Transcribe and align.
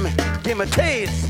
Give 0.00 0.16
me, 0.16 0.24
give 0.42 0.56
me 0.56 0.64
taste. 0.64 1.29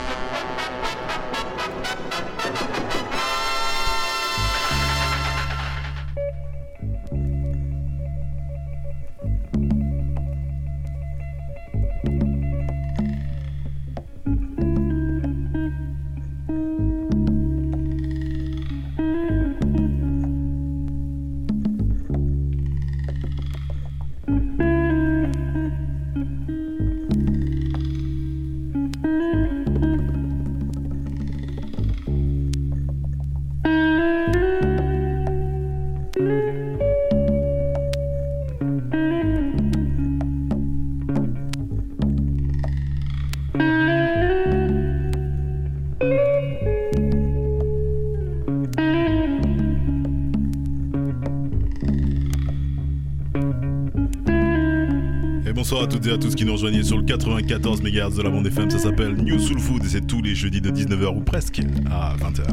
Toutes 55.91 56.07
et 56.07 56.11
à 56.11 56.17
tous 56.17 56.35
qui 56.35 56.45
nous 56.45 56.53
rejoignent 56.53 56.83
sur 56.83 56.97
le 56.97 57.03
94 57.03 57.81
MHz 57.81 58.15
de 58.15 58.21
la 58.21 58.29
bande 58.29 58.47
FM. 58.47 58.69
Ça 58.69 58.79
s'appelle 58.79 59.13
New 59.15 59.37
Soul 59.37 59.59
Food 59.59 59.83
et 59.83 59.89
c'est 59.89 60.07
tous 60.07 60.21
les 60.21 60.35
jeudis 60.35 60.61
de 60.61 60.71
19h 60.71 61.17
ou 61.17 61.19
presque 61.19 61.59
à 61.89 62.15
20h. 62.15 62.43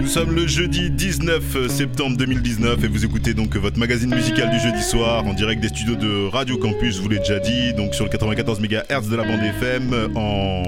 Nous 0.00 0.08
sommes 0.08 0.34
le 0.34 0.48
jeudi 0.48 0.90
19 0.90 1.68
septembre 1.68 2.16
2019 2.16 2.82
et 2.82 2.88
vous 2.88 3.04
écoutez 3.04 3.34
donc 3.34 3.56
votre 3.56 3.78
magazine 3.78 4.12
musical 4.12 4.50
du 4.50 4.58
jeudi 4.58 4.82
soir 4.82 5.24
en 5.24 5.32
direct 5.32 5.62
des 5.62 5.68
studios 5.68 5.94
de 5.94 6.28
Radio 6.28 6.58
Campus, 6.58 6.96
je 6.96 7.02
vous 7.02 7.08
l'ai 7.08 7.20
déjà 7.20 7.38
dit, 7.38 7.72
donc 7.74 7.94
sur 7.94 8.04
le 8.04 8.10
94 8.10 8.60
MHz 8.60 9.08
de 9.08 9.16
la 9.16 9.22
bande 9.22 9.42
FM 9.42 10.16
en 10.16 10.62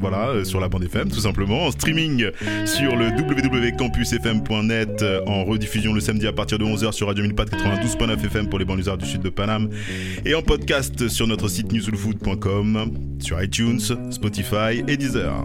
voilà, 0.00 0.28
euh, 0.28 0.44
sur 0.44 0.60
la 0.60 0.68
bande 0.68 0.84
FM 0.84 1.10
tout 1.10 1.20
simplement, 1.20 1.66
en 1.66 1.70
streaming 1.70 2.30
sur 2.64 2.96
le 2.96 3.08
www.campusfm.net, 3.08 5.02
euh, 5.02 5.20
en 5.26 5.44
rediffusion 5.44 5.92
le 5.92 6.00
samedi 6.00 6.26
à 6.26 6.32
partir 6.32 6.58
de 6.58 6.64
11h 6.64 6.92
sur 6.92 7.06
Radio 7.06 7.24
1004 7.24 7.56
92.9 7.56 8.24
FM 8.26 8.48
pour 8.48 8.58
les 8.58 8.64
banlieusards 8.64 8.98
du 8.98 9.06
sud 9.06 9.22
de 9.22 9.30
Paname, 9.30 9.68
et 10.24 10.34
en 10.34 10.42
podcast 10.42 11.08
sur 11.08 11.26
notre 11.26 11.48
site 11.48 11.72
newsoulfood.com, 11.72 12.92
sur 13.20 13.42
iTunes, 13.42 13.80
Spotify 14.10 14.82
et 14.86 14.96
Deezer. 14.96 15.44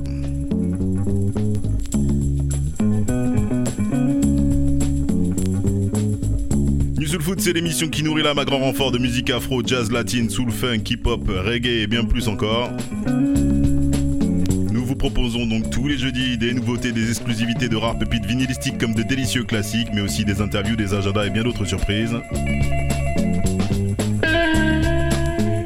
Soul 7.14 7.22
Food, 7.22 7.42
c'est 7.42 7.54
l'émission 7.54 7.90
qui 7.90 8.02
nourrit 8.02 8.24
l'âme 8.24 8.40
à 8.40 8.44
grand 8.44 8.58
renfort 8.58 8.90
de 8.90 8.98
musique 8.98 9.30
afro, 9.30 9.62
jazz, 9.64 9.92
latine, 9.92 10.32
soul, 10.32 10.50
funk, 10.50 10.80
hip-hop, 10.90 11.22
reggae 11.28 11.84
et 11.84 11.86
bien 11.86 12.06
plus 12.06 12.28
encore. 12.28 12.72
Proposons 15.04 15.46
donc 15.46 15.70
tous 15.70 15.90
les 15.90 15.98
jeudis 15.98 16.38
des 16.38 16.54
nouveautés, 16.54 16.94
des 16.94 17.10
exclusivités 17.10 17.68
de 17.68 17.76
rare 17.76 18.00
pépites 18.00 18.26
vinylistiques 18.26 18.78
comme 18.78 18.94
de 18.94 19.04
délicieux 19.04 19.44
classiques, 19.44 19.90
mais 19.94 20.00
aussi 20.00 20.24
des 20.24 20.40
interviews, 20.40 20.78
des 20.78 20.94
agendas 20.94 21.26
et 21.26 21.30
bien 21.30 21.44
d'autres 21.44 21.66
surprises. 21.66 22.16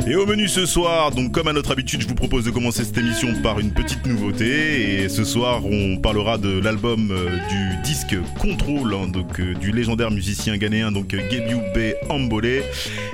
Et 0.10 0.16
au 0.16 0.26
menu 0.26 0.48
ce 0.48 0.66
soir, 0.66 1.12
donc 1.12 1.34
comme 1.34 1.50
à 1.50 1.54
notre 1.54 1.72
habitude, 1.72 2.00
je 2.02 2.08
vous 2.08 2.16
propose 2.16 2.46
de 2.46 2.50
commencer 2.50 2.86
cette 2.86 2.98
émission 2.98 3.28
par 3.44 3.60
une 3.60 3.74
petite 3.74 4.06
nouveauté. 4.06 5.04
Et 5.04 5.10
ce 5.10 5.26
soir, 5.26 5.66
on 5.66 5.98
parlera 5.98 6.38
de 6.38 6.62
l'album 6.62 7.12
euh, 7.12 7.28
du 7.50 7.82
disque 7.84 8.16
Control, 8.40 8.94
hein, 8.94 9.10
donc 9.10 9.38
euh, 9.42 9.54
du 9.56 9.74
légendaire 9.74 10.10
musicien 10.10 10.56
ghanéen 10.56 10.94
donc 10.94 11.12
Gebiou 11.12 11.60
B 11.76 11.92
Ambolé, 12.10 12.64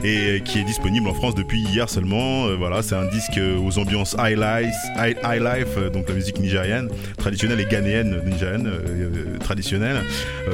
et 0.03 0.43
qui 0.45 0.59
est 0.59 0.63
disponible 0.63 1.07
en 1.07 1.15
France 1.15 1.33
depuis 1.33 1.61
hier 1.61 1.89
seulement. 1.89 2.45
Euh, 2.45 2.55
voilà, 2.57 2.83
c'est 2.83 2.93
un 2.93 3.09
disque 3.09 3.39
aux 3.39 3.79
ambiances 3.79 4.15
high 4.19 4.37
life, 4.37 4.75
high, 4.95 5.17
high 5.23 5.41
life 5.41 5.91
donc 5.91 6.07
la 6.07 6.13
musique 6.13 6.39
nigérienne 6.39 6.89
traditionnelle 7.17 7.59
et 7.59 7.65
ghanéenne 7.65 8.21
nigérienne 8.23 8.71
traditionnelle, 9.39 10.03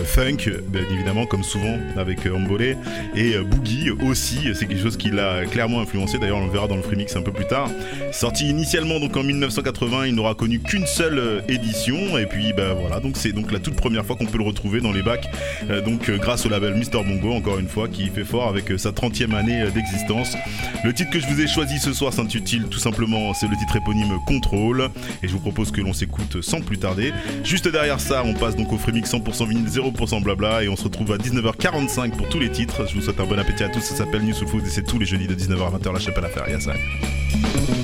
funk 0.05 0.49
bien 0.69 0.83
évidemment 0.89 1.25
comme 1.25 1.43
souvent 1.43 1.77
avec 1.97 2.25
Ambolé 2.27 2.77
et 3.13 3.37
boogie 3.39 3.89
aussi. 3.89 4.37
C'est 4.53 4.67
quelque 4.67 4.81
chose 4.81 4.95
qui 4.95 5.11
l'a 5.11 5.45
clairement 5.45 5.81
influencé 5.81 6.17
on 6.31 6.45
le 6.45 6.51
verra 6.51 6.67
dans 6.67 6.75
le 6.75 6.81
free 6.81 6.95
mix 6.95 7.15
un 7.15 7.21
peu 7.21 7.31
plus 7.31 7.45
tard. 7.45 7.69
Sorti 8.11 8.49
initialement 8.49 8.99
donc 8.99 9.15
en 9.17 9.23
1980, 9.23 10.07
il 10.07 10.15
n'aura 10.15 10.35
connu 10.35 10.59
qu'une 10.59 10.85
seule 10.85 11.19
euh, 11.19 11.41
édition 11.47 12.17
et 12.17 12.25
puis 12.25 12.53
bah 12.53 12.73
voilà, 12.73 12.99
donc 12.99 13.17
c'est 13.17 13.31
donc 13.31 13.51
la 13.51 13.59
toute 13.59 13.75
première 13.75 14.05
fois 14.05 14.15
qu'on 14.15 14.25
peut 14.25 14.37
le 14.37 14.43
retrouver 14.43 14.81
dans 14.81 14.91
les 14.91 15.01
bacs 15.01 15.29
euh, 15.69 15.81
donc 15.81 16.09
euh, 16.09 16.17
grâce 16.17 16.45
au 16.45 16.49
label 16.49 16.75
Mister 16.75 16.99
Bongo 17.03 17.31
encore 17.33 17.59
une 17.59 17.67
fois 17.67 17.87
qui 17.87 18.07
fait 18.07 18.23
fort 18.23 18.47
avec 18.47 18.71
sa 18.77 18.91
30e 18.91 19.33
année 19.35 19.65
d'existence. 19.73 20.35
Le 20.83 20.93
titre 20.93 21.11
que 21.11 21.19
je 21.19 21.27
vous 21.27 21.41
ai 21.41 21.47
choisi 21.47 21.79
ce 21.79 21.93
soir 21.93 22.13
s'intitule 22.13 22.67
tout 22.67 22.79
simplement, 22.79 23.33
c'est 23.33 23.47
le 23.47 23.55
titre 23.57 23.75
éponyme 23.75 24.17
Contrôle 24.25 24.89
et 25.23 25.27
je 25.27 25.33
vous 25.33 25.39
propose 25.39 25.71
que 25.71 25.81
l'on 25.81 25.93
s'écoute 25.93 26.41
sans 26.41 26.61
plus 26.61 26.77
tarder. 26.77 27.13
Juste 27.43 27.67
derrière 27.67 27.99
ça, 27.99 28.23
on 28.25 28.33
passe 28.33 28.55
donc 28.55 28.71
au 28.73 28.77
free 28.77 28.93
mix 28.93 29.11
100% 29.11 29.47
vinyle 29.47 29.67
0% 29.67 30.23
blabla 30.23 30.63
et 30.63 30.69
on 30.69 30.75
se 30.75 30.83
retrouve 30.83 31.11
à 31.11 31.17
19h45 31.17 32.11
pour 32.11 32.29
tous 32.29 32.39
les 32.39 32.49
titres. 32.49 32.87
Je 32.87 32.95
vous 32.95 33.01
souhaite 33.01 33.19
un 33.19 33.25
bon 33.25 33.39
appétit 33.39 33.63
à 33.63 33.69
tous, 33.69 33.81
ça 33.81 33.95
s'appelle 33.95 34.23
New 34.23 34.33
Soul 34.33 34.47
Food 34.47 34.65
et 34.65 34.69
c'est 34.69 34.83
tous 34.83 34.99
les 34.99 35.05
jeudis 35.05 35.27
de 35.27 35.35
19h 35.35 35.67
à 35.67 35.77
20h 35.77 35.93
la 35.93 35.99
à 36.25 36.29
faire, 36.29 36.43
il 36.47 36.53
y 36.53 37.78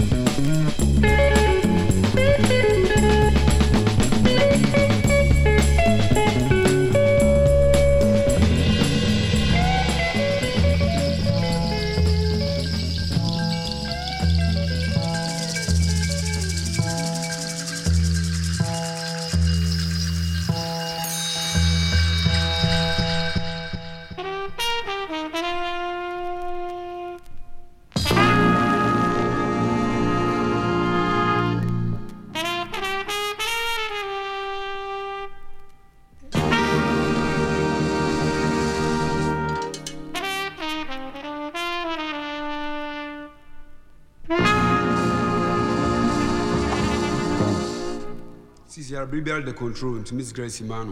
biribiara 49.06 49.42
the 49.46 49.54
control 49.54 50.00
nti 50.00 50.16
miss 50.16 50.34
grace 50.34 50.64
ma 50.64 50.86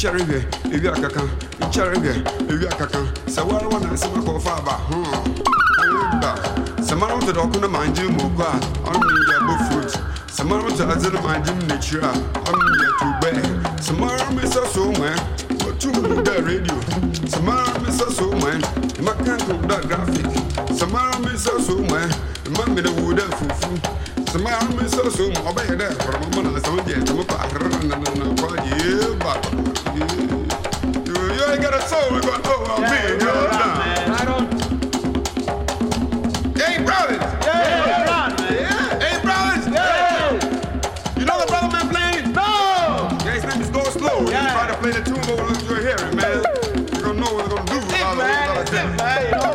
nkyɛre 0.00 0.22
hwɛ 0.24 0.38
ewi 0.74 0.88
akaka 0.88 1.22
nkyɛre 1.60 1.96
hwɛ 2.00 2.12
ewi 2.48 2.66
akaka 2.72 3.00
sɛ 3.28 3.40
wɔre 3.44 3.66
wɔ 3.68 3.78
nansɛm 3.84 4.14
akɔfa 4.16 4.52
aba 4.56 4.72
ho 4.88 4.98
ba. 6.22 6.32
Sɛ 6.80 6.96
mara 6.98 7.14
wo 7.16 7.20
tɔdɔ 7.20 7.40
ɔko 7.44 7.60
no 7.60 7.68
mangye 7.68 8.08
mu 8.08 8.24
ɔkɔ 8.32 8.44
a 8.48 8.90
ɔno 8.90 9.06
yɛ 9.28 9.34
abɔ 9.36 9.54
fruit. 9.68 9.92
Sɛ 10.32 10.42
mara 10.48 10.62
wo 10.62 10.70
tɔdɔ 10.70 10.92
adze 10.96 11.12
no 11.12 11.20
mangye 11.20 11.52
mu 11.52 11.62
n'akyiri 11.68 12.00
a 12.00 12.12
ɔno 12.48 12.64
ne 12.64 12.76
yɛ 12.80 12.90
tubɛ 12.98 13.30
sɛ 13.84 13.92
mara 14.00 14.24
me 14.32 14.42
sɛ 14.42 14.62
so 14.72 14.82
mɛ 15.00 15.10
wɔtum 15.60 15.94
no 16.08 16.22
da 16.22 16.32
radio. 16.48 16.76
Sɛ 17.28 17.42
mara 17.44 17.78
me 17.80 17.90
sɛ 17.92 18.06
so 18.10 18.30
mɛ 18.40 18.52
maka 19.04 19.36
nko 19.36 19.68
da 19.68 19.80
graphic. 19.84 20.26
Sɛ 20.72 20.90
mara 20.90 21.18
me 21.20 21.36
sɛ 21.36 21.60
so 21.60 21.76
mɛ 21.76 22.00
ma 22.56 22.64
mene 22.72 22.88
wo 22.96 23.12
dɛ 23.12 23.28
fufu 23.36 23.76
sɛ 24.32 24.42
mara 24.42 24.64
me 24.76 24.84
sɛ 24.88 25.10
so 25.12 25.28
mɛ 25.28 25.40
ɔbɛyɛ 25.50 25.74
dɛ 25.76 25.86
kɔrɔmɔ 26.00 26.26
mɔ 26.34 26.40
na 26.42 26.50
最 48.70 48.78
可 49.32 49.49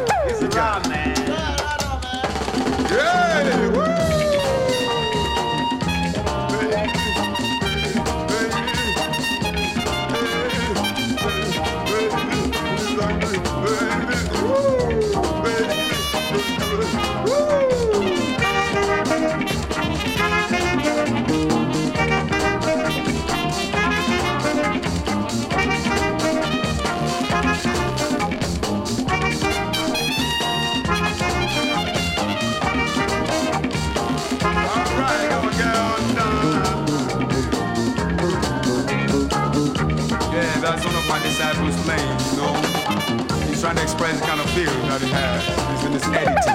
feel, 44.55 44.87
not 44.87 45.01
it 45.01 45.09
has. 45.09 45.85
in 45.85 45.91
this 45.91 46.05
attitude. 46.05 46.54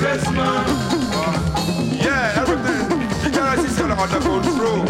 Yes. 0.00 0.22
Yeah, 2.04 2.40
everything. 2.40 3.00
You 3.24 3.36
gonna 3.36 3.60
see 3.60 3.68
something 3.68 3.98
under 3.98 4.20
control. 4.20 4.84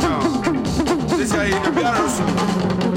Yeah. 0.00 1.16
This 1.16 1.32
guy, 1.32 1.44
in 1.46 1.62
the 1.62 1.70
be 1.70 2.89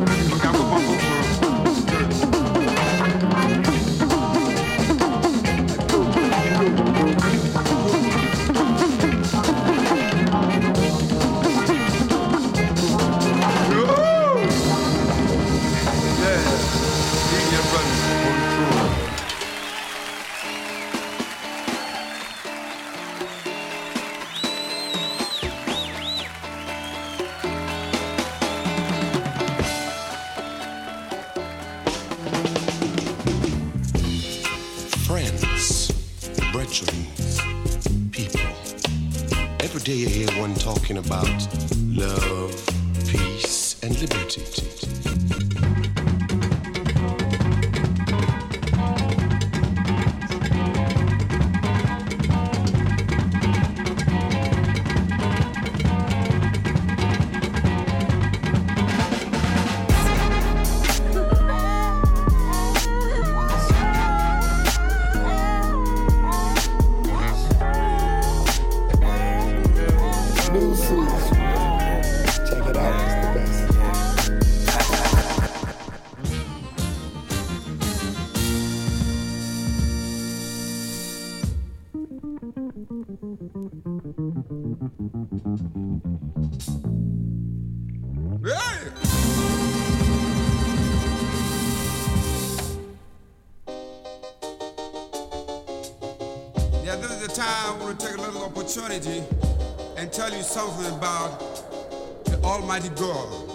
God. 102.95 103.49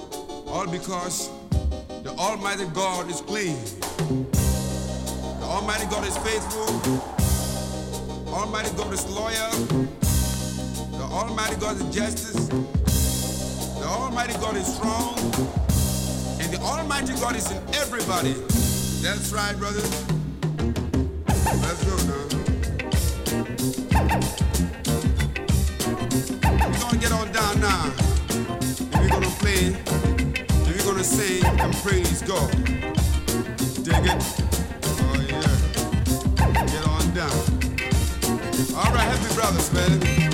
All 0.48 0.66
because 0.66 1.30
the 2.02 2.10
Almighty 2.18 2.66
God 2.74 3.10
is 3.10 3.20
clean. 3.20 3.56
The 5.40 5.44
Almighty 5.44 5.86
God 5.86 6.06
is 6.06 6.16
faithful. 6.18 6.68
Almighty 8.32 8.70
God 8.76 8.92
is 8.92 9.08
loyal. 9.10 9.50
The 10.92 11.04
Almighty 11.04 11.56
God 11.56 11.76
is 11.76 11.94
justice. 11.94 12.48
The 12.48 13.86
Almighty 13.86 14.34
God 14.34 14.56
is 14.56 14.66
strong. 14.76 15.18
And 16.40 16.52
the 16.52 16.60
Almighty 16.62 17.14
God 17.20 17.36
is 17.36 17.50
in 17.50 17.62
everybody. 17.74 18.32
That's 19.02 19.32
right, 19.32 19.56
brothers. 19.56 19.90
Let's 21.44 21.84
go. 21.84 21.97
if 29.66 30.68
you're 30.68 30.92
gonna 30.92 31.02
sing 31.04 31.44
and 31.44 31.74
praise 31.76 32.22
God, 32.22 32.50
dig 33.82 34.06
it? 34.06 34.22
Oh 34.84 35.16
yeah. 35.28 36.64
Get 36.66 36.86
on 36.86 37.14
down. 37.14 37.38
All 38.76 38.92
right, 38.92 39.08
happy 39.08 39.34
brothers, 39.34 39.72
man. 39.72 40.27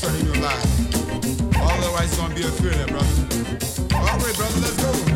concerning 0.00 0.26
your 0.26 0.42
life. 0.42 1.56
Otherwise, 1.56 2.16
don't 2.16 2.34
be 2.34 2.42
afraid, 2.42 2.86
brother. 2.88 3.96
All 3.96 4.18
right, 4.18 4.36
brother, 4.36 4.60
let's 4.60 4.82
go. 4.82 5.09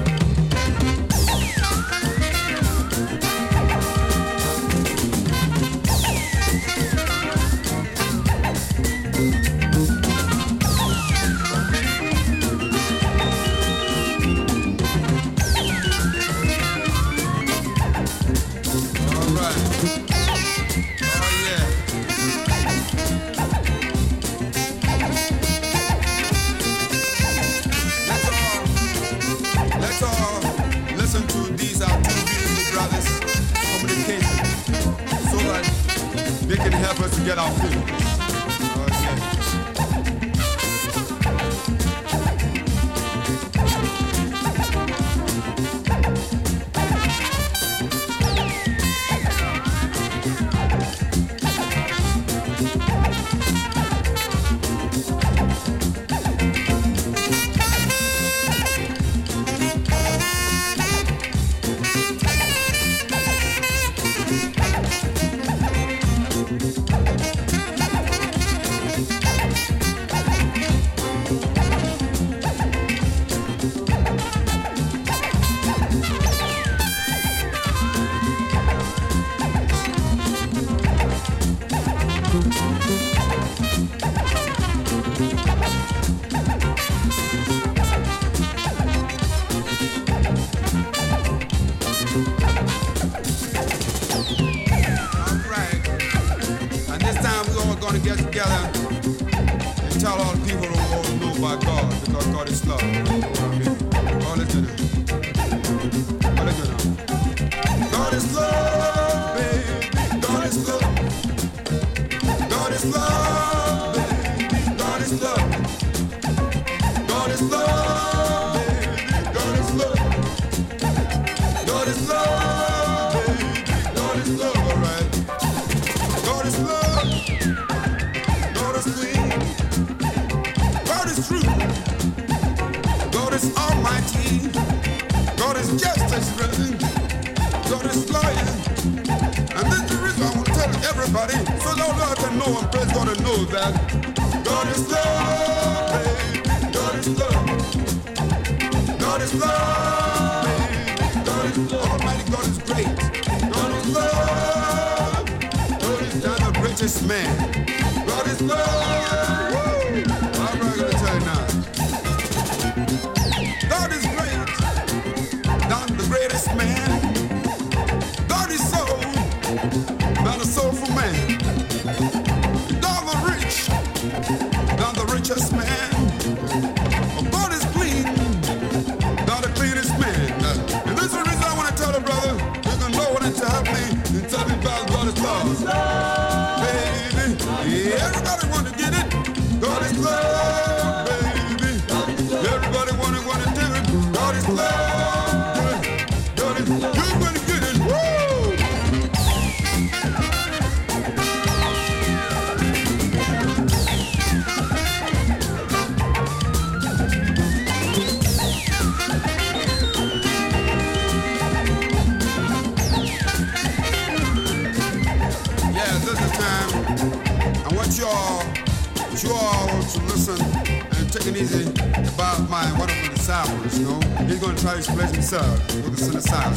anything 221.36 221.68
about 222.14 222.48
my 222.48 222.78
wonderful 222.78 223.12
disciples, 223.12 223.78
you 223.78 223.86
know. 223.86 224.00
He's 224.26 224.38
gonna 224.38 224.56
try 224.56 224.72
to 224.72 224.78
express 224.78 225.10
himself 225.10 225.58
with 225.74 225.96
the 225.96 226.02
psilocybin. 226.04 226.56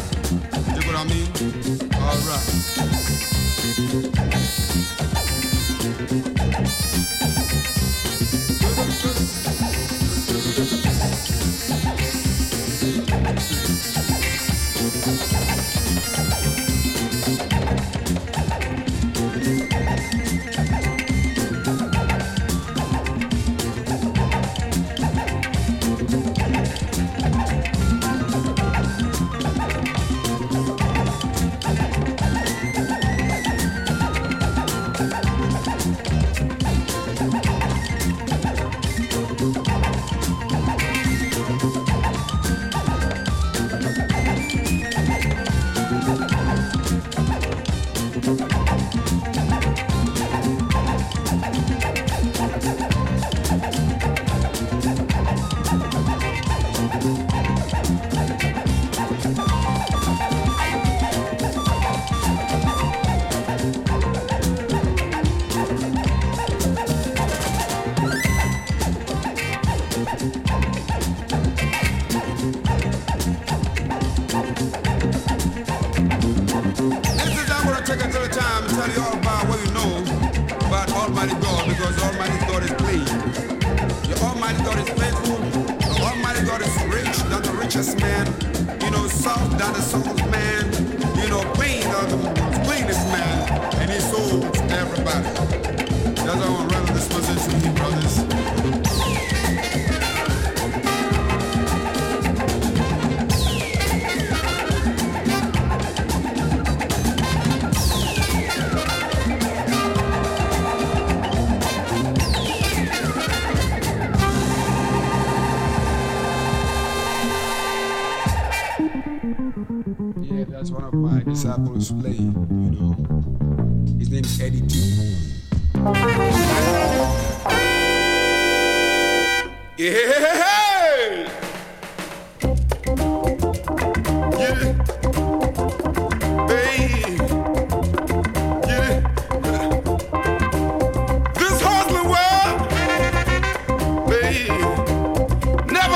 You 0.76 0.82
know 0.82 0.88
what 0.88 0.98
I 0.98 1.08
mean? 1.10 1.28
All 1.96 2.18
right. 7.10 7.17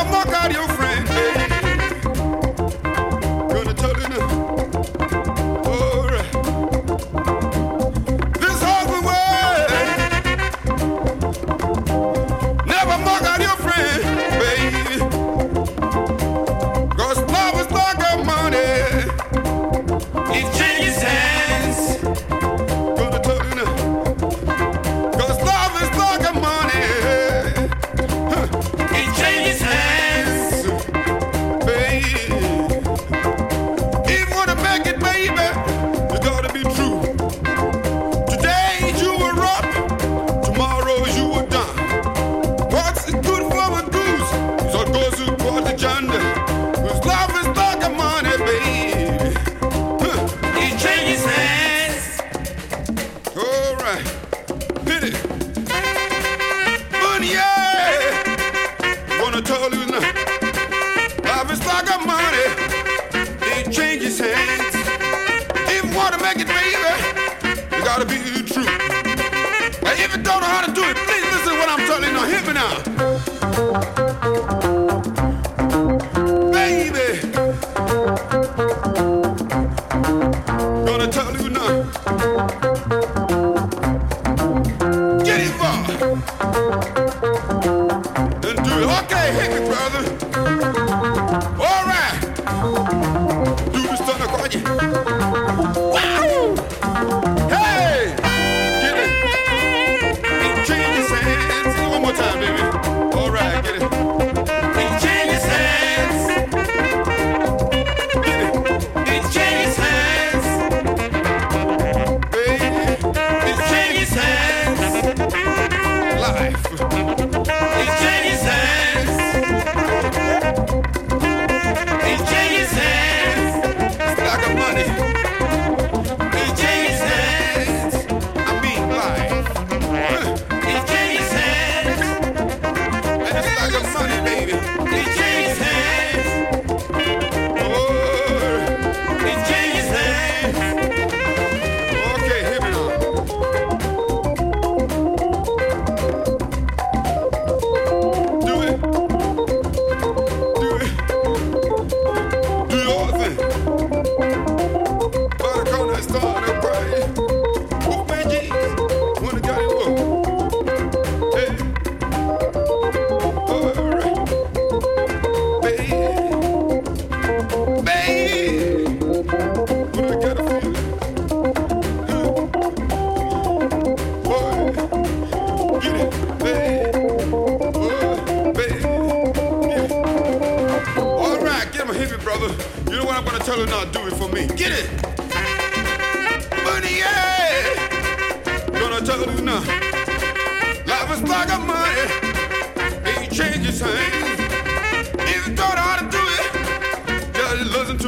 up, 0.02 0.26
go 0.26 0.32
carry 0.32 0.54
your 0.54 0.68
friend. 0.70 1.21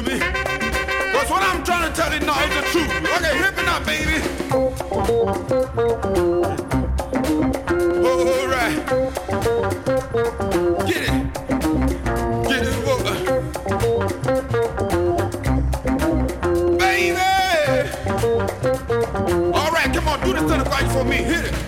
Me. 0.05 0.19
That's 0.19 1.29
what 1.29 1.43
I'm 1.43 1.63
trying 1.63 1.91
to 1.91 1.95
tell 1.95 2.13
you 2.13 2.19
now 2.21 2.43
is 2.43 2.49
the 2.55 2.61
truth. 2.71 2.89
Okay, 3.15 3.37
hit 3.37 3.55
me 3.57 3.63
now, 3.63 3.79
baby. 3.85 4.17
All 8.05 8.47
right. 8.47 8.75
Get 10.87 11.03
it. 11.03 11.13
Get 12.49 12.63
it, 12.67 12.75
boy. 12.85 12.99
Baby. 16.77 17.25
All 19.53 19.71
right, 19.71 19.89
come 19.93 20.07
on, 20.07 20.19
do 20.23 20.33
this 20.33 20.43
thing 20.51 20.63
right 20.63 20.91
for 20.91 21.03
me. 21.03 21.17
Hit 21.17 21.45
it. 21.45 21.62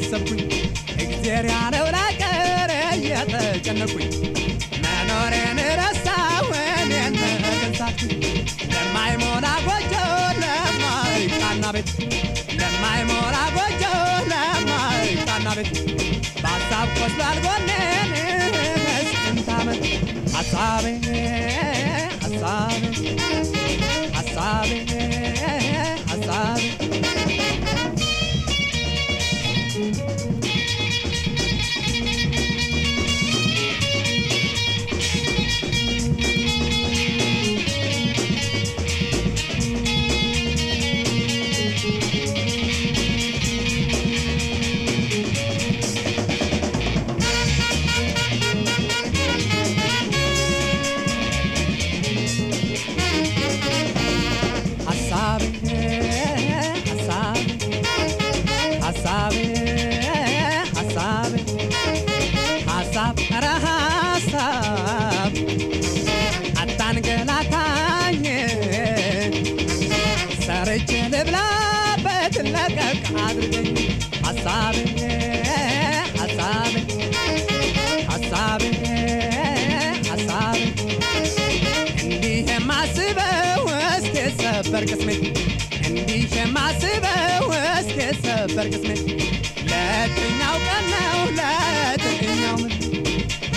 እያሰብኩኝ 0.00 0.42
እግዜር 1.02 1.46
ያለው 1.52 1.86
ላቀር 1.96 2.70
እየተጨነኩኝ 2.94 4.10
መኖሬን 4.84 5.58
ረሳሁ 5.80 6.48
እኔን 6.74 7.16
መገንሳትኩኝ 7.22 8.22
ለማይሞላ 8.74 9.46
ጎጆ 9.66 9.92
ለማይቃና 10.42 11.64
ቤት 11.76 11.90
ለማይሞላ 12.60 13.36
ጎጆ 13.56 13.82
ለማይቃና 14.32 15.48
ቤት 15.58 15.72
በሀሳብ 16.42 16.88
ቆስሏል 16.98 17.38
ጎኔን 17.46 18.12
ስንት 19.14 19.50
ዓመት 19.58 19.84
ሀሳቤ 20.36 20.86
ሀሳቤ 22.24 22.82
ሀሳቤ 22.96 23.10
ሀሳቤ 24.16 24.70
ሰበር 84.81 84.89
ቅስሜ 84.91 85.09
እንዲህ 85.87 86.21
የማስበው 86.35 87.43
እስኪ 87.71 87.97
ሰበር 88.21 88.67
ቅስሜ 88.71 88.89
ለየትኛው 89.69 90.55
ቀን 90.65 90.85
ነው? 90.93 91.19
ለየትኛው 91.39 92.55
ምን 92.61 92.73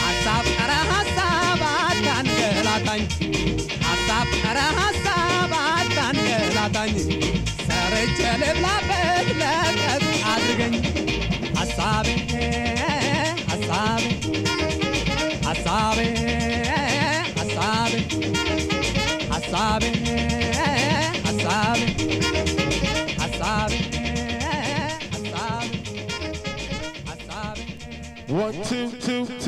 ሀሳብ 0.01 0.45
ኧረ 0.55 0.73
ሀሳብ 0.91 1.63
አታንገላታኝ 1.71 3.05
ሀሳብ 3.87 4.29
ኧረ 4.43 4.59
ሀሳብ 4.81 5.55
አታንገላታኝ 5.63 6.95
ሰርቼ 7.69 8.21
ልብላበት 8.43 9.31
ለቀቅ 9.41 10.05
አድርገኝ። 10.33 10.77
ሀሳቤ 11.59 12.07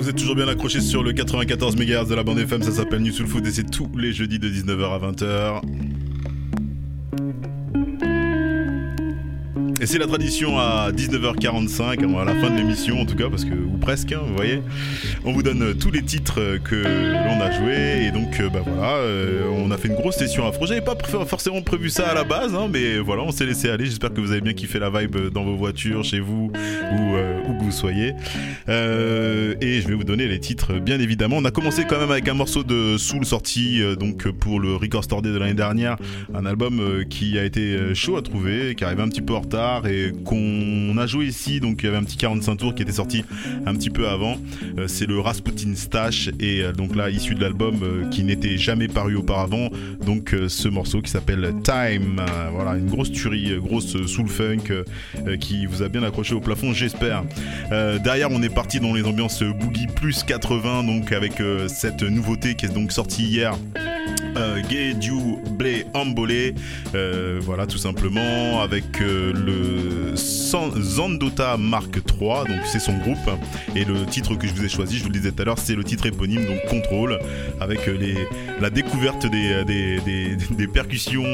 Vous 0.00 0.08
êtes 0.08 0.16
toujours 0.16 0.34
bien 0.34 0.48
accrochés 0.48 0.80
sur 0.80 1.02
le 1.02 1.12
94 1.12 1.76
MHz 1.76 2.08
de 2.08 2.14
la 2.14 2.22
bande 2.22 2.38
FM. 2.38 2.62
Ça 2.62 2.72
s'appelle 2.72 3.00
New 3.00 3.12
Soul 3.12 3.26
Food 3.26 3.46
et 3.46 3.50
c'est 3.50 3.70
tous 3.70 3.88
les 3.96 4.12
jeudis 4.12 4.38
de 4.38 4.48
19h 4.48 4.84
à 4.84 5.10
20h. 5.10 5.62
C'est 9.86 9.98
la 9.98 10.08
tradition 10.08 10.58
à 10.58 10.90
19h45, 10.90 12.20
à 12.20 12.24
la 12.24 12.34
fin 12.34 12.50
de 12.50 12.56
l'émission 12.56 13.00
en 13.00 13.06
tout 13.06 13.14
cas, 13.14 13.30
parce 13.30 13.44
que 13.44 13.54
ou 13.54 13.78
presque, 13.78 14.10
hein, 14.10 14.20
vous 14.26 14.34
voyez. 14.34 14.60
On 15.24 15.32
vous 15.32 15.44
donne 15.44 15.76
tous 15.78 15.92
les 15.92 16.02
titres 16.02 16.58
que 16.64 16.74
l'on 16.74 17.40
a 17.40 17.52
joués 17.52 18.04
et 18.04 18.10
donc 18.10 18.42
bah 18.52 18.62
voilà, 18.66 18.98
on 19.52 19.70
a 19.70 19.76
fait 19.76 19.86
une 19.86 19.94
grosse 19.94 20.16
session 20.16 20.44
afro. 20.44 20.66
J'avais 20.66 20.80
pas 20.80 20.96
forcément 21.26 21.62
prévu 21.62 21.88
ça 21.88 22.08
à 22.08 22.14
la 22.14 22.24
base, 22.24 22.52
hein, 22.52 22.68
mais 22.70 22.98
voilà, 22.98 23.22
on 23.22 23.30
s'est 23.30 23.46
laissé 23.46 23.70
aller. 23.70 23.86
J'espère 23.86 24.12
que 24.12 24.20
vous 24.20 24.32
avez 24.32 24.40
bien 24.40 24.54
kiffé 24.54 24.80
la 24.80 24.90
vibe 24.90 25.28
dans 25.32 25.44
vos 25.44 25.54
voitures, 25.54 26.02
chez 26.02 26.18
vous 26.18 26.50
ou 26.92 27.16
où 27.48 27.56
que 27.56 27.62
vous 27.62 27.70
soyez. 27.70 28.08
et 28.68 29.80
je 29.80 29.86
vais 29.86 29.94
vous 29.94 30.04
donner 30.04 30.26
les 30.26 30.40
titres 30.40 30.74
bien 30.80 30.98
évidemment. 30.98 31.36
On 31.36 31.44
a 31.44 31.52
commencé 31.52 31.84
quand 31.88 32.00
même 32.00 32.10
avec 32.10 32.28
un 32.28 32.34
morceau 32.34 32.64
de 32.64 32.98
Soul 32.98 33.24
sorti 33.24 33.80
donc 33.98 34.28
pour 34.32 34.58
le 34.58 34.74
Record 34.74 35.04
Store 35.04 35.22
Day 35.22 35.30
de 35.30 35.38
l'année 35.38 35.54
dernière, 35.54 35.96
un 36.34 36.44
album 36.44 37.04
qui 37.08 37.38
a 37.38 37.44
été 37.44 37.94
chaud 37.94 38.16
à 38.16 38.22
trouver, 38.22 38.74
qui 38.74 38.82
arrivait 38.82 39.02
un 39.02 39.08
petit 39.08 39.22
peu 39.22 39.34
en 39.34 39.40
retard 39.40 39.75
et 39.84 40.12
qu'on 40.24 40.96
a 40.96 41.06
joué 41.06 41.26
ici. 41.26 41.60
Donc 41.60 41.82
il 41.82 41.86
y 41.86 41.88
avait 41.88 41.98
un 41.98 42.04
petit 42.04 42.16
45 42.16 42.56
tours 42.56 42.74
qui 42.74 42.82
était 42.82 42.92
sorti 42.92 43.24
un 43.66 43.74
petit 43.74 43.90
peu 43.90 44.08
avant. 44.08 44.36
Euh, 44.78 44.88
c'est 44.88 45.06
le 45.06 45.20
Rasputin 45.20 45.74
Stash 45.74 46.30
et 46.40 46.62
euh, 46.62 46.72
donc 46.72 46.96
là 46.96 47.10
issu 47.10 47.34
de 47.34 47.40
l'album 47.40 47.80
euh, 47.82 48.08
qui 48.08 48.24
n'était 48.24 48.56
jamais 48.56 48.88
paru 48.88 49.16
auparavant. 49.16 49.70
Donc 50.04 50.34
ce 50.48 50.68
morceau 50.68 51.02
qui 51.02 51.10
s'appelle 51.10 51.52
Time. 51.62 52.20
voilà 52.52 52.76
une 52.76 52.86
grosse 52.86 53.10
tuerie, 53.10 53.56
grosse 53.58 54.06
soul 54.06 54.28
funk 54.28 54.84
qui 55.40 55.66
vous 55.66 55.82
a 55.82 55.88
bien 55.88 56.02
accroché 56.02 56.34
au 56.34 56.40
plafond, 56.40 56.72
j'espère. 56.72 57.24
derrière 57.70 58.30
on 58.30 58.42
est 58.42 58.54
parti 58.54 58.80
dans 58.80 58.94
les 58.94 59.04
ambiances 59.04 59.42
boogie 59.42 59.86
plus 59.86 60.22
80 60.22 60.84
donc 60.84 61.12
avec 61.12 61.34
cette 61.68 62.02
nouveauté 62.02 62.54
qui 62.54 62.66
est 62.66 62.74
donc 62.74 62.92
sortie 62.92 63.24
hier. 63.24 63.56
Euh, 64.36 64.60
Gay 64.60 64.92
Du 64.92 65.12
Blé 65.50 65.86
Ambolé, 65.94 66.54
euh, 66.94 67.38
voilà 67.40 67.66
tout 67.66 67.78
simplement 67.78 68.60
avec 68.60 69.00
euh, 69.00 69.32
le 69.32 70.15
Zandota 70.80 71.56
Mark 71.56 71.96
III, 71.96 72.44
donc 72.48 72.64
c'est 72.64 72.78
son 72.78 72.96
groupe. 72.98 73.18
Et 73.74 73.84
le 73.84 74.04
titre 74.06 74.34
que 74.34 74.46
je 74.46 74.52
vous 74.52 74.64
ai 74.64 74.68
choisi, 74.68 74.98
je 74.98 75.02
vous 75.02 75.10
le 75.10 75.14
disais 75.14 75.32
tout 75.32 75.42
à 75.42 75.44
l'heure, 75.44 75.58
c'est 75.58 75.74
le 75.74 75.84
titre 75.84 76.06
éponyme 76.06 76.44
donc 76.44 76.64
Contrôle 76.68 77.18
avec 77.60 77.86
les, 77.86 78.14
la 78.60 78.70
découverte 78.70 79.26
des, 79.26 79.64
des, 80.50 80.66
percussions 80.66 81.24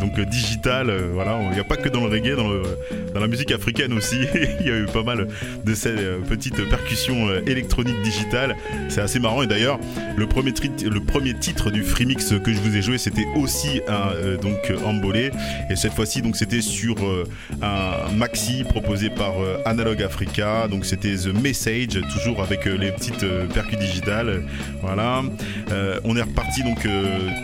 donc 0.00 0.20
digitales, 0.20 0.92
voilà, 1.14 1.38
il 1.42 1.54
n'y 1.54 1.60
a 1.60 1.64
pas 1.64 1.76
que 1.76 1.88
dans 1.88 2.04
le 2.04 2.10
reggae, 2.10 2.34
dans, 2.34 3.20
la 3.20 3.26
musique 3.26 3.52
africaine 3.52 3.92
aussi, 3.92 4.16
il 4.60 4.66
y 4.66 4.70
a 4.70 4.78
eu 4.78 4.86
pas 4.86 5.02
mal 5.02 5.28
de 5.64 5.74
ces 5.74 5.94
petites 6.28 6.68
percussions 6.68 7.28
électroniques 7.46 8.00
digitales, 8.02 8.56
c'est 8.88 9.00
assez 9.00 9.18
marrant. 9.18 9.42
Et 9.42 9.46
d'ailleurs 9.46 9.78
le 10.16 10.26
premier, 10.26 10.52
le 10.84 11.00
premier 11.00 11.34
titre 11.34 11.70
du 11.70 11.82
Freemix 11.82 12.34
que 12.42 12.52
je 12.52 12.60
vous 12.60 12.76
ai 12.76 12.82
joué, 12.82 12.98
c'était 12.98 13.26
aussi 13.36 13.80
un 13.88 14.12
euh, 14.14 14.36
donc 14.36 14.72
embolé. 14.84 15.30
Et 15.70 15.76
cette 15.76 15.92
fois-ci, 15.92 16.22
donc 16.22 16.36
c'était 16.36 16.60
sur 16.60 16.96
euh, 17.04 17.24
un 17.62 18.12
maxi 18.12 18.64
proposé 18.70 19.10
par 19.10 19.40
euh, 19.40 19.58
Analog 19.64 20.02
Africa. 20.02 20.68
Donc 20.68 20.84
c'était 20.84 21.14
The 21.14 21.34
Message, 21.42 22.00
toujours 22.14 22.42
avec 22.42 22.64
les 22.64 22.92
petites 22.92 23.24
percus 23.52 23.78
digitales. 23.78 24.42
Voilà. 24.82 25.22
on 26.04 26.16
est 26.16 26.22
reparti 26.22 26.62
donc 26.62 26.86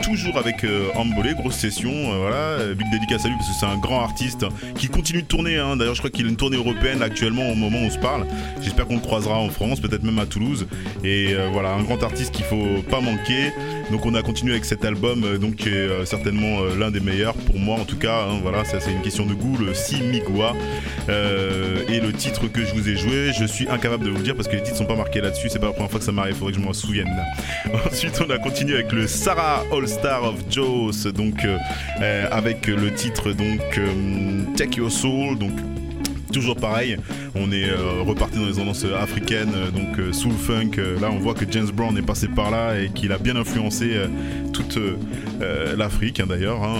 toujours 0.02 0.38
avec 0.38 0.64
embolé, 0.94 1.34
grosse 1.34 1.56
session. 1.56 1.92
voilà. 2.20 2.58
Big 2.74 2.90
dédicace 2.90 3.24
à 3.24 3.28
lui 3.28 3.36
parce 3.36 3.48
que 3.48 3.54
c'est 3.58 3.66
un 3.66 3.78
grand 3.78 4.02
artiste 4.02 4.46
qui 4.76 4.88
continue 4.88 5.22
de 5.22 5.26
tourner. 5.26 5.58
Hein. 5.58 5.76
D'ailleurs, 5.76 5.94
je 5.94 6.00
crois 6.00 6.10
qu'il 6.10 6.26
a 6.26 6.28
une 6.28 6.36
tournée 6.36 6.56
européenne 6.56 7.02
actuellement 7.02 7.50
au 7.50 7.54
moment 7.54 7.78
où 7.78 7.86
on 7.86 7.90
se 7.90 7.98
parle. 7.98 8.26
J'espère 8.62 8.86
qu'on 8.86 8.94
le 8.96 9.00
croisera 9.00 9.38
en 9.38 9.50
France, 9.50 9.80
peut-être 9.80 10.02
même 10.02 10.18
à 10.18 10.26
Toulouse. 10.26 10.66
Et 11.04 11.34
voilà, 11.52 11.72
un 11.72 11.82
grand 11.82 12.02
artiste 12.02 12.34
qu'il 12.34 12.44
faut 12.44 12.82
pas 12.90 13.00
manquer. 13.00 13.52
Donc 13.90 14.04
on 14.04 14.14
a 14.14 14.22
continué 14.22 14.52
avec 14.52 14.64
cet 14.64 14.84
album 14.84 15.22
euh, 15.24 15.38
donc 15.38 15.56
qui 15.56 15.68
est 15.68 15.72
euh, 15.72 16.04
certainement 16.04 16.60
euh, 16.60 16.76
l'un 16.76 16.90
des 16.90 16.98
meilleurs 16.98 17.34
pour 17.34 17.56
moi 17.56 17.76
en 17.78 17.84
tout 17.84 17.96
cas. 17.96 18.24
Hein, 18.24 18.40
voilà, 18.42 18.64
ça 18.64 18.80
c'est 18.80 18.90
une 18.90 19.02
question 19.02 19.26
de 19.26 19.34
goût, 19.34 19.56
le 19.58 19.74
Si 19.74 19.96
Migua. 21.08 21.92
et 21.92 22.00
le 22.00 22.12
titre 22.12 22.48
que 22.48 22.64
je 22.64 22.74
vous 22.74 22.88
ai 22.88 22.96
joué, 22.96 23.32
je 23.38 23.44
suis 23.44 23.68
incapable 23.68 24.04
de 24.04 24.10
vous 24.10 24.18
le 24.18 24.22
dire 24.22 24.34
parce 24.34 24.48
que 24.48 24.56
les 24.56 24.62
titres 24.62 24.76
sont 24.76 24.86
pas 24.86 24.96
marqués 24.96 25.20
là-dessus. 25.20 25.48
C'est 25.48 25.58
pas 25.58 25.66
la 25.66 25.72
première 25.72 25.90
fois 25.90 26.00
que 26.00 26.06
ça 26.06 26.12
m'arrive, 26.12 26.34
faudrait 26.34 26.52
que 26.52 26.58
je 26.58 26.64
m'en 26.64 26.72
souvienne. 26.72 27.10
Ensuite, 27.90 28.20
on 28.26 28.30
a 28.30 28.38
continué 28.38 28.74
avec 28.74 28.92
le 28.92 29.06
Sarah 29.06 29.64
All 29.72 29.86
Star 29.88 30.24
of 30.24 30.36
Joes, 30.50 31.12
donc 31.14 31.46
avec 32.30 32.66
le 32.66 32.92
titre 32.92 33.32
donc 33.32 33.80
Take 34.56 34.78
Your 34.78 34.90
Soul, 34.90 35.38
donc 35.38 35.52
toujours 36.36 36.56
pareil. 36.56 36.98
On 37.34 37.50
est 37.50 37.70
euh, 37.70 38.02
reparti 38.02 38.38
dans 38.38 38.44
les 38.44 38.58
ambiances 38.58 38.84
africaines, 38.84 39.52
euh, 39.54 39.70
donc 39.70 39.98
euh, 39.98 40.12
soul 40.12 40.34
funk. 40.34 40.72
là, 41.00 41.08
on 41.10 41.18
voit 41.18 41.32
que 41.32 41.46
James 41.50 41.70
Brown 41.72 41.96
est 41.96 42.02
passé 42.02 42.28
par 42.28 42.50
là 42.50 42.78
et 42.78 42.90
qu'il 42.90 43.10
a 43.12 43.16
bien 43.16 43.36
influencé 43.36 43.92
toute 44.52 44.78
l'Afrique, 45.76 46.20
hein, 46.20 46.26
d'ailleurs. 46.28 46.62
Hein, 46.62 46.76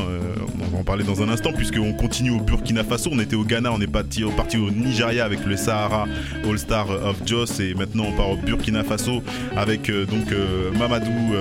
on 0.62 0.74
va 0.74 0.78
en 0.78 0.84
parler 0.84 1.04
dans 1.04 1.22
un 1.22 1.30
instant, 1.30 1.52
puisqu'on 1.52 1.94
continue 1.94 2.30
au 2.30 2.40
Burkina 2.40 2.84
Faso. 2.84 3.11
On 3.12 3.18
était 3.18 3.36
au 3.36 3.44
Ghana, 3.44 3.72
on 3.72 3.80
est 3.80 3.86
parti, 3.86 4.24
parti 4.36 4.59
au 4.59 4.70
Nigeria 4.70 5.24
avec 5.24 5.44
le 5.46 5.57
Sahara 5.57 6.07
All 6.44 6.59
Star 6.59 6.90
of 6.90 7.16
Joss, 7.24 7.59
et 7.61 7.74
maintenant 7.74 8.04
on 8.09 8.12
part 8.12 8.30
au 8.30 8.36
Burkina 8.36 8.84
Faso 8.84 9.22
avec 9.57 9.90
donc 9.90 10.34
Mamadou. 10.78 11.34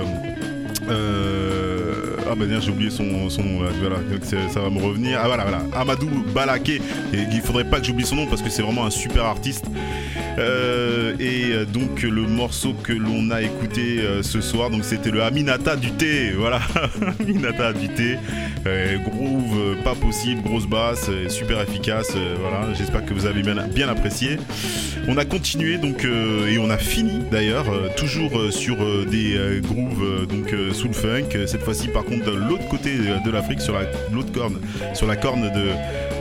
J'ai 2.60 2.70
oublié 2.70 2.90
son, 2.90 3.04
nom 3.04 3.62
là, 3.62 3.70
voilà, 3.80 3.96
ça 4.52 4.60
va 4.60 4.70
me 4.70 4.80
revenir. 4.80 5.18
Ah 5.22 5.26
voilà, 5.26 5.44
voilà, 5.44 5.62
Amadou 5.74 6.08
Balaké. 6.34 6.80
Et 7.12 7.24
il 7.32 7.40
faudrait 7.40 7.64
pas 7.64 7.80
que 7.80 7.86
j'oublie 7.86 8.04
son 8.04 8.16
nom 8.16 8.26
parce 8.26 8.42
que 8.42 8.50
c'est 8.50 8.62
vraiment 8.62 8.84
un 8.84 8.90
super 8.90 9.24
artiste. 9.24 9.66
Euh, 10.38 11.14
et 11.18 11.52
euh, 11.52 11.64
donc 11.64 12.02
le 12.02 12.22
morceau 12.22 12.74
que 12.74 12.92
l'on 12.92 13.30
a 13.30 13.42
écouté 13.42 14.00
euh, 14.00 14.22
ce 14.22 14.40
soir, 14.40 14.70
donc 14.70 14.84
c'était 14.84 15.10
le 15.10 15.22
Aminata 15.22 15.76
du 15.76 15.92
thé, 15.92 16.32
voilà, 16.32 16.60
Aminata 17.20 17.72
du 17.72 17.88
thé, 17.88 18.18
groove 19.04 19.76
pas 19.82 19.94
possible, 19.94 20.42
grosse 20.42 20.66
basse, 20.66 21.10
super 21.28 21.60
efficace, 21.60 22.12
voilà. 22.40 22.72
J'espère 22.74 23.04
que 23.04 23.14
vous 23.14 23.26
avez 23.26 23.42
bien, 23.42 23.88
apprécié. 23.88 24.38
On 25.08 25.16
a 25.16 25.24
continué 25.24 25.78
donc 25.78 26.04
et 26.04 26.58
on 26.58 26.68
a 26.70 26.78
fini 26.78 27.22
d'ailleurs 27.30 27.66
toujours 27.96 28.32
sur 28.50 28.76
des 29.06 29.60
grooves 29.62 30.26
donc 30.26 30.52
soul 30.72 30.92
funk. 30.92 31.46
Cette 31.46 31.62
fois-ci 31.62 31.88
par 31.88 32.04
contre 32.04 32.26
de 32.26 32.36
l'autre 32.36 32.66
côté 32.68 32.90
de 32.96 33.30
l'Afrique 33.30 33.60
sur 33.60 33.74
la 33.74 33.82
l'autre 34.12 34.32
corne, 34.32 34.58
sur 34.94 35.06
la 35.06 35.16
corne 35.16 35.42
de 35.42 35.70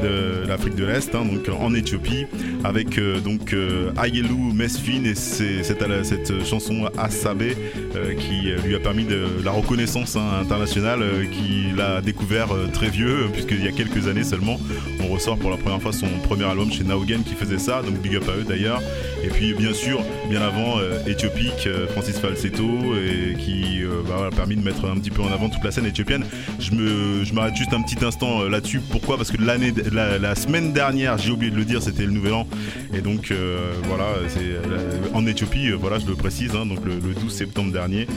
de 0.02 0.48
l'Afrique 0.48 0.76
de 0.76 0.86
l'Est, 0.86 1.14
hein, 1.16 1.26
donc 1.26 1.50
en 1.50 1.74
Éthiopie, 1.74 2.26
avec 2.64 2.98
euh, 2.98 3.20
donc 3.20 3.54
euh, 3.54 3.91
Ayelou 4.02 4.54
Mesfin 4.54 5.04
et 5.06 5.16
cette, 5.16 6.43
chanson 6.46 6.89
Asabé 6.98 7.56
euh, 7.96 8.14
qui 8.14 8.52
lui 8.66 8.76
a 8.76 8.80
permis 8.80 9.06
de 9.06 9.26
la 9.43 9.52
reconnaissance 9.52 10.16
hein, 10.16 10.41
internationale, 10.41 11.04
qu'il 11.32 11.80
a 11.82 12.02
découvert 12.02 12.50
très 12.74 12.89
vieux, 12.89 13.28
puisqu'il 13.32 13.64
y 13.64 13.68
a 13.68 13.72
quelques 13.72 14.08
années 14.08 14.24
seulement, 14.24 14.60
on 15.02 15.08
ressort 15.08 15.38
pour 15.38 15.52
la 15.52 15.58
première 15.58 15.82
fois 15.82 15.93
son 15.93 16.08
premier 16.24 16.46
album 16.46 16.72
chez 16.72 16.84
Naogen 16.84 17.24
qui 17.24 17.36
faisait 17.36 17.60
ça, 17.60 17.82
donc 17.82 18.02
big 18.02 18.16
up 18.16 18.24
à 18.28 18.38
eux 18.38 18.46
d'ailleurs. 18.48 18.82
Et 19.26 19.30
puis 19.30 19.54
bien 19.56 19.74
sûr, 19.74 20.04
bien 20.30 20.42
avant, 20.42 20.80
Éthiopique, 21.08 21.68
Francis 21.90 22.20
Falsetto, 22.20 22.96
et 22.96 23.36
qui 23.36 23.82
bah, 24.08 24.28
a 24.28 24.36
permis 24.36 24.56
de 24.56 24.64
mettre 24.64 24.86
un 24.86 24.96
petit 24.96 25.10
peu 25.10 25.24
en 25.24 25.32
avant 25.32 25.50
toute 25.50 25.64
la 25.64 25.72
scène 25.72 25.88
éthiopienne. 25.88 26.24
Je 26.60 26.72
me, 26.72 27.24
je 27.24 27.34
m'arrête 27.34 27.56
juste 27.56 27.74
un 27.74 27.82
petit 27.82 28.04
instant 28.06 28.44
là-dessus. 28.44 28.82
Pourquoi? 28.92 29.18
Parce 29.18 29.32
que 29.32 29.42
l'année 29.42 29.74
la, 29.92 30.36
semaine 30.36 30.74
dernière, 30.74 31.18
j'ai 31.18 31.32
oublié 31.32 31.52
de 31.52 31.58
le 31.58 31.66
dire, 31.66 31.82
c'était 31.82 32.06
le 32.06 32.12
Nouvel 32.12 32.34
An. 32.34 32.48
Et 32.94 33.02
donc 33.02 33.32
euh, 33.32 33.74
voilà, 33.84 34.06
c'est 34.28 34.40
euh, 34.42 34.92
en 35.14 35.26
Éthiopie, 35.26 35.72
euh, 35.72 35.78
voilà, 35.80 36.00
je 36.00 36.06
le 36.06 36.16
précise, 36.16 36.52
hein, 36.56 36.66
donc 36.66 36.80
le, 36.86 36.96
12 37.00 37.34
septembre 37.34 37.72
dernier. 37.72 38.08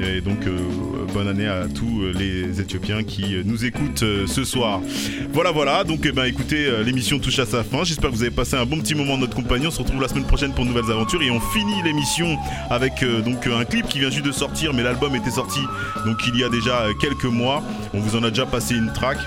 Et 0.00 0.20
donc 0.20 0.46
bonne 1.12 1.28
année 1.28 1.46
à 1.46 1.66
tous 1.68 2.02
les 2.14 2.60
Éthiopiens 2.60 3.02
qui 3.02 3.36
nous 3.44 3.64
écoutent 3.64 4.04
ce 4.26 4.44
soir. 4.44 4.80
Voilà, 5.32 5.52
voilà. 5.52 5.84
Donc 5.84 6.00
eh 6.04 6.12
ben 6.12 6.24
écoutez, 6.24 6.70
l'émission 6.84 7.18
touche 7.18 7.38
à 7.38 7.46
sa 7.46 7.64
fin. 7.64 7.84
J'espère 7.84 8.10
que 8.10 8.14
vous 8.14 8.22
avez 8.22 8.30
passé 8.30 8.56
un 8.56 8.66
bon 8.66 8.78
petit 8.78 8.94
moment 8.94 9.16
de 9.16 9.22
notre 9.22 9.36
compagnie. 9.36 9.66
On 9.66 9.70
se 9.70 9.78
retrouve 9.78 10.00
la 10.00 10.08
semaine 10.08 10.24
prochaine 10.24 10.52
pour 10.56 10.64
nouvelles 10.64 10.90
aventures 10.90 11.22
et 11.22 11.30
on 11.30 11.38
finit 11.38 11.82
l'émission 11.84 12.36
avec 12.70 13.04
donc 13.24 13.46
un 13.46 13.64
clip 13.64 13.86
qui 13.86 14.00
vient 14.00 14.10
juste 14.10 14.26
de 14.26 14.32
sortir, 14.32 14.74
mais 14.74 14.82
l'album 14.82 15.14
était 15.14 15.30
sorti 15.30 15.60
donc 16.04 16.26
il 16.26 16.36
y 16.36 16.44
a 16.44 16.48
déjà 16.48 16.86
quelques 17.00 17.24
mois. 17.24 17.62
On 17.94 18.00
vous 18.00 18.16
en 18.16 18.22
a 18.22 18.30
déjà 18.30 18.46
passé 18.46 18.74
une 18.74 18.92
track. 18.92 19.18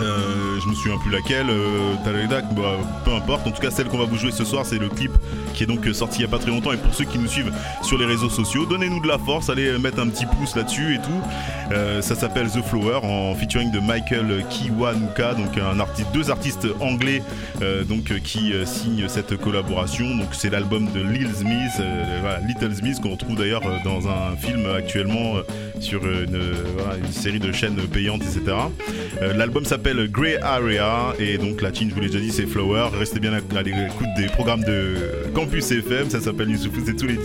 Euh, 0.00 0.58
je 0.60 0.68
me 0.68 0.74
souviens 0.74 0.98
plus 0.98 1.10
laquelle, 1.10 1.46
euh, 1.48 1.94
bah, 2.04 2.62
peu 3.04 3.12
importe. 3.12 3.46
En 3.46 3.50
tout 3.50 3.62
cas, 3.62 3.70
celle 3.70 3.86
qu'on 3.86 3.98
va 3.98 4.04
vous 4.04 4.16
jouer 4.16 4.32
ce 4.32 4.44
soir, 4.44 4.66
c'est 4.66 4.78
le 4.78 4.88
clip 4.88 5.12
qui 5.54 5.62
est 5.62 5.66
donc 5.66 5.86
sorti 5.92 6.18
il 6.18 6.22
y 6.22 6.24
a 6.24 6.28
pas 6.28 6.38
très 6.38 6.50
longtemps. 6.50 6.72
Et 6.72 6.76
pour 6.76 6.94
ceux 6.94 7.04
qui 7.04 7.18
nous 7.18 7.28
suivent 7.28 7.52
sur 7.82 7.98
les 7.98 8.06
réseaux 8.06 8.30
sociaux, 8.30 8.66
donnez-nous 8.66 9.00
de 9.00 9.08
la 9.08 9.18
force, 9.18 9.50
allez 9.50 9.78
mettre 9.78 10.00
un 10.00 10.08
petit 10.08 10.26
pouce 10.26 10.56
là-dessus 10.56 10.96
et 10.96 10.98
tout. 10.98 11.20
Euh, 11.72 12.02
ça 12.02 12.14
s'appelle 12.14 12.50
The 12.50 12.62
Flower 12.62 13.00
en 13.02 13.34
featuring 13.34 13.70
de 13.70 13.78
Michael 13.78 14.44
Kiwanuka, 14.50 15.34
donc 15.34 15.58
deux 16.12 16.30
artistes 16.30 16.66
anglais 16.80 17.22
euh, 17.62 17.84
donc 17.84 18.12
qui 18.22 18.52
signent 18.64 19.08
cette 19.08 19.36
collaboration. 19.36 20.16
Donc 20.16 20.28
c'est 20.32 20.50
l'album 20.50 20.88
de 20.92 21.00
Lil 21.00 21.28
Smith, 21.34 21.82
Little 22.46 22.74
Smith 22.74 23.00
qu'on 23.00 23.10
retrouve 23.10 23.36
d'ailleurs 23.36 23.62
dans 23.84 24.08
un 24.08 24.36
film 24.36 24.66
actuellement 24.76 25.34
sur 25.80 26.04
une, 26.06 26.40
une, 27.04 27.12
série 27.12 27.38
de 27.38 27.52
chaînes 27.52 27.76
payantes, 27.92 28.22
etc. 28.22 28.56
L'album 29.20 29.64
s'appelle 29.64 30.08
Grey 30.10 30.38
Area 30.40 31.14
et 31.18 31.38
donc 31.38 31.62
la 31.62 31.70
team 31.70 31.88
je 31.88 31.94
vous 31.94 32.00
l'ai 32.00 32.08
déjà 32.08 32.20
dit 32.20 32.30
c'est 32.30 32.46
Flower 32.46 32.88
restez 32.98 33.20
bien 33.20 33.32
à, 33.32 33.62
l'écoute 33.62 34.08
des 34.16 34.26
programmes 34.26 34.64
de 34.64 34.96
Campus 35.34 35.70
FM 35.70 36.10
ça 36.10 36.20
s'appelle 36.20 36.50
Youssouf 36.50 36.72
c'est 36.84 36.96
tous 36.96 37.06
les 37.06 37.16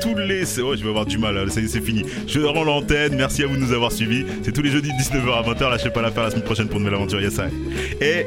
tous 0.00 0.14
les 0.16 0.60
oh 0.60 0.76
je 0.76 0.82
vais 0.82 0.88
avoir 0.88 1.06
du 1.06 1.18
mal 1.18 1.50
c'est 1.50 1.80
fini 1.80 2.04
je 2.26 2.40
rends 2.40 2.64
l'antenne 2.64 3.16
merci 3.16 3.42
à 3.42 3.46
vous 3.46 3.56
de 3.56 3.60
nous 3.60 3.72
avoir 3.72 3.92
suivis 3.92 4.24
c'est 4.42 4.52
tous 4.52 4.62
les 4.62 4.70
jeudis 4.70 4.90
19h 4.90 5.32
à 5.32 5.42
20h 5.42 5.70
lâchez 5.70 5.90
pas 5.90 6.02
l'affaire 6.02 6.24
la 6.24 6.30
semaine 6.30 6.44
prochaine 6.44 6.68
pour 6.68 6.76
une 6.78 6.84
nouvelle 6.84 6.98
aventure 6.98 7.20
yes 7.20 7.40
et 8.00 8.26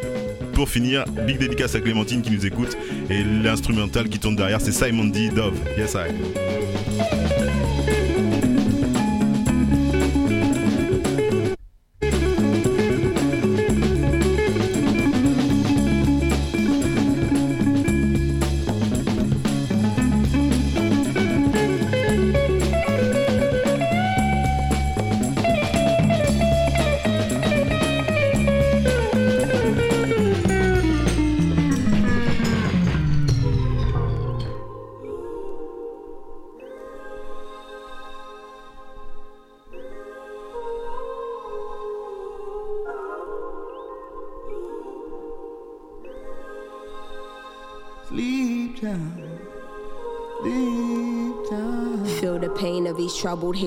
pour 0.56 0.70
finir, 0.70 1.04
big 1.28 1.38
dédicace 1.38 1.76
à 1.76 1.82
Clémentine 1.82 2.22
qui 2.22 2.32
nous 2.32 2.46
écoute 2.46 2.78
et 3.10 3.24
l'instrumental 3.24 4.08
qui 4.08 4.20
tourne 4.20 4.38
derrière, 4.38 4.62
c'est 4.62 4.72
Simon 4.72 5.06
D. 5.06 5.30
Dove. 5.30 5.60
Yes, 5.78 5.96
I. 5.96 6.65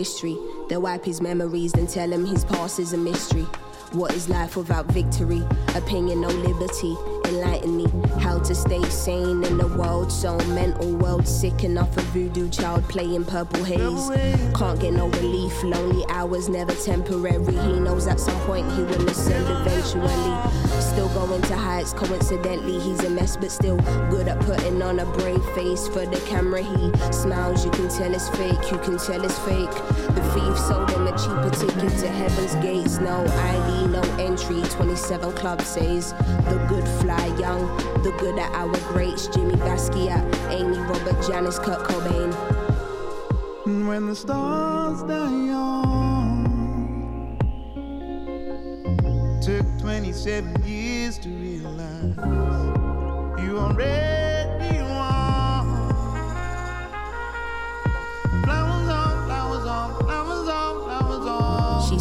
history. 0.08 0.38
Then 0.68 0.82
wipe 0.82 1.04
his 1.04 1.20
memories, 1.20 1.72
then 1.72 1.86
tell 1.86 2.10
him 2.10 2.24
his 2.24 2.44
past 2.44 2.78
is 2.80 2.92
a 2.94 2.96
mystery. 2.96 3.46
What 3.92 4.12
is 4.12 4.28
life 4.28 4.56
without 4.56 4.84
victory? 4.92 5.42
Opinion, 5.74 6.20
no 6.20 6.28
liberty. 6.28 6.94
Enlighten 7.24 7.76
me 7.76 7.86
how 8.20 8.38
to 8.38 8.54
stay 8.54 8.82
sane 8.84 9.44
in 9.44 9.58
the 9.58 9.66
world 9.66 10.10
so 10.10 10.36
mental 10.48 10.94
world 10.96 11.28
sick 11.28 11.62
enough 11.62 11.94
a 11.96 12.00
voodoo 12.12 12.48
child 12.48 12.88
playing 12.88 13.24
purple 13.24 13.64
haze. 13.64 14.10
Can't 14.54 14.80
get 14.80 14.94
no 14.94 15.08
relief, 15.08 15.62
lonely 15.62 16.04
hours 16.08 16.48
never 16.48 16.74
temporary. 16.74 17.44
He 17.44 17.80
knows 17.80 18.06
at 18.06 18.20
some 18.20 18.38
point 18.40 18.70
he 18.72 18.82
will 18.82 19.08
ascend 19.08 19.46
eventually. 19.46 20.48
Still 20.80 21.08
going 21.10 21.42
to 21.42 21.56
heights, 21.56 21.92
coincidentally 21.92 22.80
he's 22.80 23.04
a 23.04 23.10
mess, 23.10 23.36
but 23.36 23.50
still 23.50 23.76
good 24.10 24.26
at 24.26 24.40
putting 24.40 24.80
on 24.82 24.98
a 25.00 25.06
brave 25.06 25.44
face 25.54 25.86
for 25.88 26.06
the 26.06 26.20
camera. 26.26 26.62
He 26.62 27.12
smiles, 27.12 27.64
you 27.64 27.70
can 27.70 27.88
tell 27.88 28.14
it's 28.14 28.28
fake, 28.30 28.70
you 28.72 28.78
can 28.78 28.96
tell 28.98 29.22
it's 29.22 29.38
fake. 29.40 29.70
The 30.14 30.22
thief 30.32 30.58
sold 30.58 30.90
him 30.90 31.06
a 31.06 31.12
cheaper 31.12 31.50
ticket 31.50 31.98
to 32.00 32.08
heaven's 32.08 32.54
gates. 32.56 32.98
No 32.98 33.24
ID, 33.26 33.77
no 33.86 34.00
entry. 34.18 34.62
27 34.62 35.32
Club 35.32 35.60
says 35.62 36.12
the 36.12 36.66
good 36.68 36.86
fly 37.00 37.26
young, 37.38 37.66
the 38.02 38.12
good 38.18 38.38
at 38.38 38.52
our 38.54 38.76
greats. 38.92 39.28
Jimmy 39.28 39.54
Basquiat, 39.56 40.22
Amy, 40.50 40.78
Robert, 40.78 41.20
Janice, 41.26 41.58
Kurt 41.58 41.86
Cobain. 41.88 42.32
When 43.86 44.06
the 44.08 44.14
stars 44.16 45.02
die 45.02 45.46
young, 45.46 47.38
took 49.42 49.66
27 49.80 50.62
years 50.64 51.18
to 51.18 51.28
realize 51.28 52.16
you 53.42 53.58
already 53.58 54.27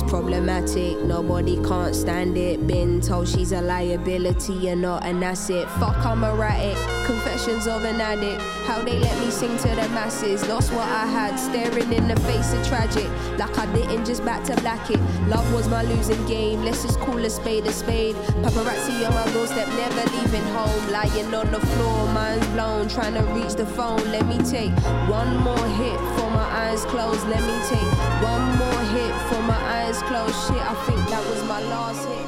problematic, 0.07 0.97
nobody 1.03 1.61
can't 1.63 1.95
stand 1.95 2.37
it. 2.37 2.65
Been 2.65 3.01
told 3.01 3.27
she's 3.27 3.51
a 3.51 3.61
liability 3.61 4.69
and 4.69 4.81
not 4.81 5.05
an 5.05 5.21
asset. 5.21 5.69
Fuck, 5.79 5.97
I'm 6.05 6.23
erratic. 6.23 6.75
Confessions 7.05 7.67
of 7.67 7.83
an 7.83 7.99
addict. 8.01 8.41
How 8.65 8.81
they 8.81 8.97
let 8.99 9.17
me 9.19 9.29
sing 9.29 9.57
to 9.57 9.69
the 9.69 9.87
masses. 9.89 10.47
Lost 10.47 10.71
what 10.71 10.87
I 10.87 11.05
had, 11.05 11.37
staring 11.37 11.91
in 11.91 12.07
the 12.07 12.19
face 12.21 12.53
of 12.53 12.65
tragic. 12.67 13.07
Like 13.37 13.57
I 13.57 13.65
didn't 13.73 14.05
just 14.05 14.23
back 14.23 14.43
to 14.45 14.55
black 14.61 14.89
it. 14.89 14.99
Love 15.27 15.51
was 15.53 15.67
my 15.67 15.83
losing 15.83 16.25
game. 16.25 16.63
Let's 16.63 16.83
just 16.83 16.99
call 16.99 17.17
a 17.17 17.29
spade 17.29 17.65
a 17.65 17.71
spade. 17.71 18.15
Paparazzi 18.43 19.05
on 19.07 19.13
my 19.13 19.31
doorstep, 19.33 19.67
never 19.67 20.09
leaving 20.15 20.47
home. 20.53 20.91
Lying 20.91 21.33
on 21.33 21.51
the 21.51 21.59
floor, 21.59 22.07
mind's 22.13 22.47
blown. 22.47 22.87
Trying 22.87 23.13
to 23.15 23.23
reach 23.33 23.53
the 23.53 23.65
phone. 23.65 24.03
Let 24.11 24.25
me 24.25 24.37
take 24.39 24.71
one 25.09 25.37
more 25.37 25.67
hit 25.79 25.99
for 26.17 26.26
my 26.37 26.49
eyes 26.65 26.85
closed. 26.85 27.25
Let 27.27 27.43
me 27.49 27.57
take 27.73 27.91
one 28.33 28.45
more 28.61 28.83
hit 28.95 29.13
for 29.29 29.41
my 29.51 29.61
eyes 29.77 29.99
closed. 30.09 30.37
Shit, 30.45 30.63
I 30.71 30.75
think 30.85 31.01
that 31.11 31.23
was 31.29 31.41
my 31.53 31.61
last 31.73 32.03
hit. 32.09 32.27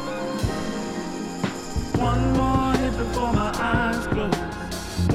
One 2.10 2.24
more 2.40 2.74
hit 2.82 2.94
before 2.98 3.34
my 3.42 3.52
eyes 3.74 4.08
close. 4.14 4.40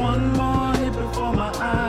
One 0.08 0.24
more 0.38 0.72
hit 0.80 0.92
before 0.92 1.32
my 1.42 1.50
eyes 1.72 1.83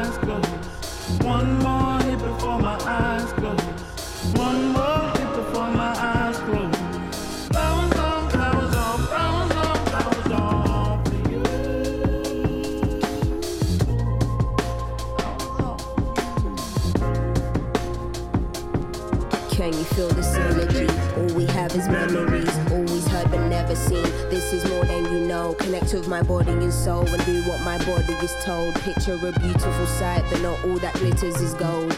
with 26.06 26.12
my 26.12 26.22
body 26.22 26.52
and 26.52 26.72
soul 26.72 27.08
and 27.08 27.26
do 27.26 27.42
what 27.50 27.60
my 27.62 27.78
body 27.80 28.14
is 28.24 28.36
told. 28.44 28.76
Picture 28.82 29.14
a 29.14 29.40
beautiful 29.40 29.86
sight, 29.88 30.24
but 30.30 30.42
not 30.42 30.64
all 30.66 30.78
that 30.78 30.94
glitters 30.96 31.36
is 31.42 31.54
gold. 31.56 31.92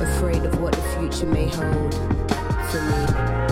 Afraid 0.00 0.44
of 0.44 0.60
what 0.60 0.72
the 0.72 0.82
future 0.98 1.26
may 1.26 1.48
hold 1.48 1.94
for 2.70 2.80
me. 2.80 3.47